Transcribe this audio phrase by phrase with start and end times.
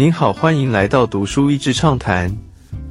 [0.00, 2.34] 您好，欢迎来到读书益智畅谈。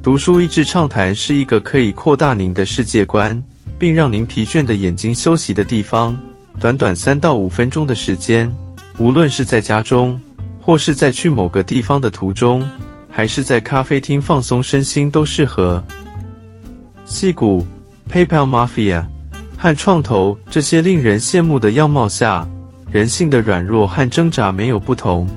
[0.00, 3.42] 读书益智畅谈是一个可以扩大您的世界观，
[3.80, 6.16] 并让您疲倦的眼睛休息的地方。
[6.60, 8.48] 短短三到五分钟的时间，
[8.96, 10.20] 无论是在家中，
[10.60, 12.64] 或是在去某个地方的途中，
[13.10, 15.82] 还是在咖啡厅放松身心，都适合。
[17.06, 17.66] 戏骨、
[18.08, 19.04] PayPal Mafia
[19.58, 22.48] 和创投这些令人羡慕的样貌下，
[22.88, 25.28] 人性的软弱和挣扎没有不同。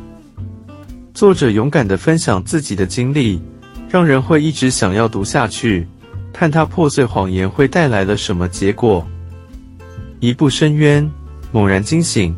[1.13, 3.39] 作者勇敢地分享自己的经历，
[3.87, 5.87] 让人会一直想要读下去，
[6.33, 9.05] 看他破碎谎言会带来了什么结果。
[10.19, 11.07] 一步深渊，
[11.51, 12.35] 猛然惊醒。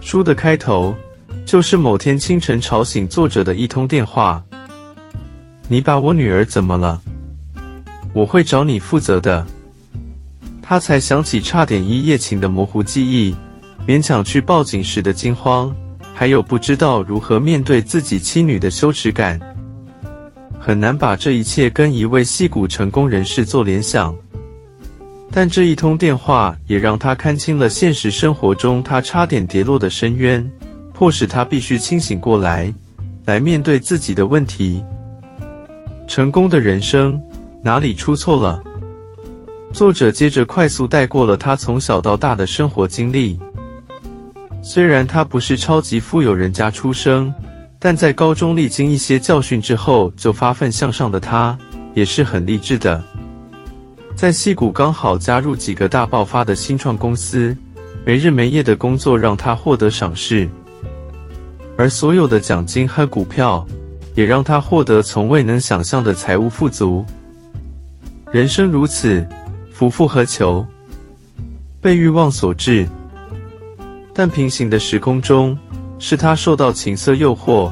[0.00, 0.94] 书的开头
[1.44, 4.40] 就是某天清晨吵醒作者的一通电话
[5.66, 7.02] ：“你把我女儿怎么了？
[8.12, 9.44] 我会找你负责的。”
[10.62, 13.34] 他才想起差点一夜情的模糊记忆，
[13.88, 15.74] 勉强去报警时的惊慌。
[16.18, 19.38] 还有不知道如何面对自己妻女的羞耻感，
[20.58, 24.16] 很难把这一切跟一位戏骨成功人士做联想。
[25.30, 30.50] 但这一通电话也让他看清了现实生活中他差点跌落的深渊，
[30.94, 32.72] 迫使他必须清醒过来，
[33.26, 34.82] 来面对自己的问题。
[36.08, 37.20] 成功的人生
[37.62, 38.64] 哪里出错了？
[39.70, 43.38] 作者接着快速带过了他从小到大的生活经历。
[44.68, 47.32] 虽然他不是超级富有人家出生，
[47.78, 51.56] 但在高中历经一些教训之后就发奋向上的他，
[51.94, 53.00] 也是很励志的。
[54.16, 57.56] 在戏谷刚好加入几个大爆发的新创公司，
[58.04, 60.48] 没日没夜的工作让他获得赏识，
[61.78, 63.64] 而所有的奖金和股票，
[64.16, 67.06] 也让他获得从未能想象的财务富足。
[68.32, 69.24] 人生如此，
[69.70, 70.66] 福复何求？
[71.80, 72.84] 被欲望所致。
[74.18, 75.56] 但平行的时空中，
[75.98, 77.70] 是他受到情色诱惑，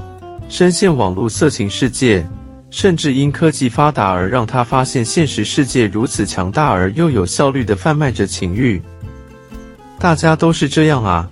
[0.50, 2.22] 深陷网络色情世界，
[2.68, 8.82] 甚至因科技发达而让他发现现实世界如此强大而又有效率的贩卖着情欲。
[9.98, 11.26] 大家都是这样啊，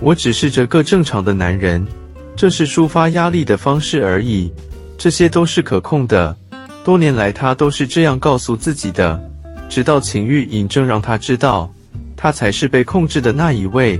[0.00, 1.86] 我只是这个正常的男人，
[2.34, 4.50] 这是抒发压力的方式而已，
[4.96, 6.34] 这些都是可控的。
[6.82, 9.22] 多年来，他都是这样告诉自己的，
[9.68, 11.70] 直到情欲引证让他知道。
[12.22, 13.98] 他才是被控制的那一位。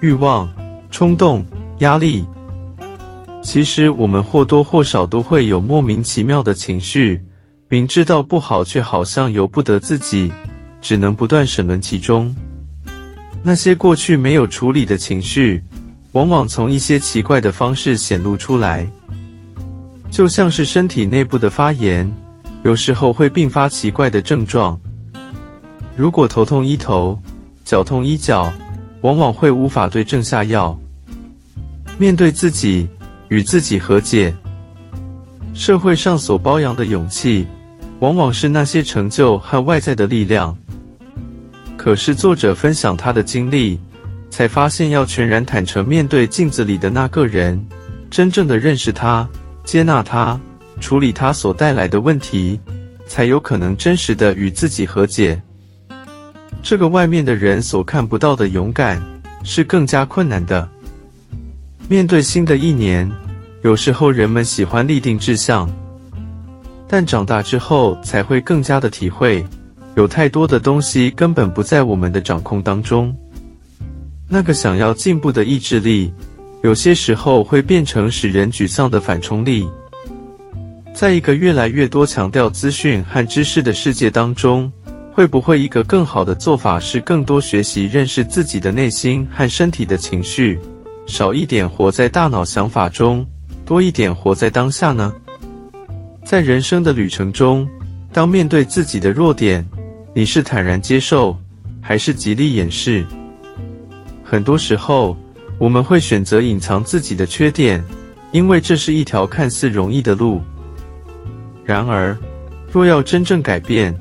[0.00, 0.52] 欲望、
[0.90, 1.46] 冲动、
[1.78, 2.26] 压力，
[3.40, 7.22] 其实我们或多或少都会有莫名其妙的情绪，
[7.68, 10.32] 明知道不好，却好像由不得自己，
[10.80, 12.34] 只能不断沉沦其中。
[13.44, 15.62] 那些过去没有处理的情绪，
[16.12, 18.84] 往往从一些奇怪的方式显露出来，
[20.10, 22.12] 就像是身体内部的发炎，
[22.64, 24.80] 有时候会并发奇怪的症状。
[25.98, 27.18] 如果头痛医头，
[27.64, 28.52] 脚痛医脚，
[29.00, 30.78] 往往会无法对症下药。
[31.98, 32.86] 面对自己，
[33.30, 34.32] 与自己和解。
[35.54, 37.44] 社会上所包养的勇气，
[37.98, 40.56] 往往是那些成就和外在的力量。
[41.76, 43.76] 可是作者分享他的经历，
[44.30, 47.60] 才发现要全然坦诚面对镜子里的那个人，
[48.08, 49.28] 真正的认识他、
[49.64, 50.38] 接纳他、
[50.80, 52.60] 处理他所带来的问题，
[53.08, 55.42] 才有可能真实的与自己和解。
[56.62, 59.02] 这个外面的人所看不到的勇敢，
[59.42, 60.68] 是更加困难的。
[61.88, 63.10] 面对新的一年，
[63.62, 65.70] 有时候人们喜欢立定志向，
[66.86, 69.42] 但长大之后才会更加的体会，
[69.96, 73.16] 有太多的东西根本不在我们的掌控当中。
[74.28, 76.12] 那个想要进步的意志力，
[76.62, 79.66] 有些时候会变成使人沮丧的反冲力。
[80.94, 84.70] 在一个越来越多强调资讯和知识的世界当中。
[85.18, 90.56] 会不会一个更好的做法是更多学习认识自己的内心和身体的情绪，
[91.08, 93.26] 少一点活在大脑想法中，
[93.66, 95.12] 多一点活在当下呢？
[96.24, 97.68] 在人生的旅程中，
[98.12, 99.68] 当面对自己的弱点，
[100.14, 101.36] 你是坦然接受，
[101.80, 103.04] 还是极力掩饰？
[104.22, 105.16] 很多时候，
[105.58, 107.82] 我们会选择隐藏自己的缺点，
[108.30, 110.40] 因为这是一条看似容易的路。
[111.64, 112.16] 然而，
[112.70, 113.92] 若要真正改变，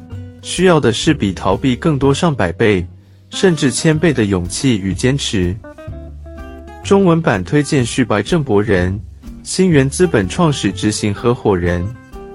[0.48, 2.88] 需要的是比逃避更多上百倍，
[3.32, 5.54] 甚至千倍的勇气与坚持。
[6.86, 8.98] 中文版推荐旭白郑博人，
[9.44, 11.86] 新源资本创始执行合伙人。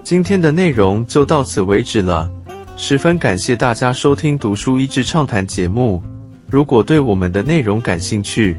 [0.05, 2.31] 今天的内容就到此为止了，
[2.77, 6.03] 十分感谢大家收听读书益智畅谈节目。
[6.51, 8.59] 如果对我们的内容感兴趣，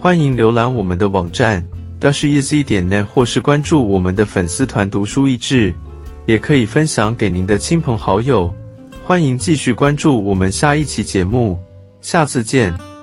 [0.00, 1.62] 欢迎浏览我们的网站
[2.00, 5.74] dasheasy 点 net，或是关注我们的粉丝团读书益智，
[6.24, 8.50] 也可以分享给您的亲朋好友。
[9.06, 11.58] 欢迎继续关注我们下一期节目，
[12.00, 12.93] 下次见。